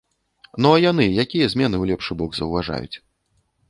Ну, 0.65 0.71
а 0.77 0.79
яны 0.91 1.05
якія 1.25 1.53
змены 1.53 1.75
ў 1.83 1.95
лепшы 1.95 2.13
бок 2.23 2.31
заўважаюць? 2.43 2.95